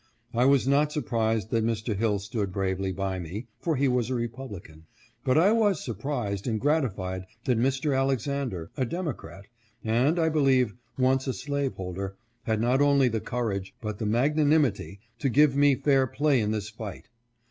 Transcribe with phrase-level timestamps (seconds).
[0.33, 1.95] I was not sur prised that Mr.
[1.95, 4.87] Hill stood bravely by me, for he was a Republican;
[5.23, 7.95] but I was surprised and gratified that Mr.
[7.95, 9.45] Alexander, a Democrat,
[9.83, 15.29] and, I believe, once a slaveholder, had not only the courage, but the magnanimity to
[15.29, 17.07] give me fair play in this fight.